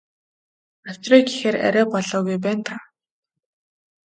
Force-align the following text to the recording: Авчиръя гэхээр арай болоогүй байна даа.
Авчиръя 0.89 1.21
гэхээр 1.27 1.55
арай 1.67 1.85
болоогүй 1.93 2.37
байна 2.45 2.63
даа. 2.67 2.81